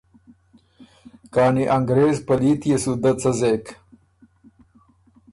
کانی 1.33 1.65
انګرېز 1.75 2.17
پلیت 2.27 2.61
يې 2.69 2.77
سو 2.83 2.91
دۀ 3.01 3.11
څۀ 3.21 3.31
زېک؟ 3.39 3.65